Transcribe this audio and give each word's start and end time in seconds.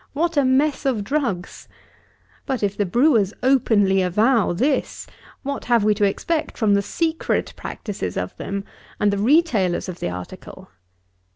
What 0.13 0.35
a 0.35 0.43
mess 0.43 0.87
of 0.87 1.03
drugs! 1.03 1.67
But, 2.47 2.63
if 2.63 2.75
the 2.75 2.87
brewers 2.87 3.35
openly 3.43 4.01
avow 4.01 4.51
this, 4.51 5.05
what 5.43 5.65
have 5.65 5.83
we 5.83 5.93
to 5.93 6.05
expect 6.05 6.57
from 6.57 6.73
the 6.73 6.81
secret 6.81 7.53
practices 7.55 8.17
of 8.17 8.35
them, 8.37 8.63
and 8.99 9.13
the 9.13 9.19
retailers 9.19 9.87
of 9.87 9.99
the 9.99 10.09
article! 10.09 10.71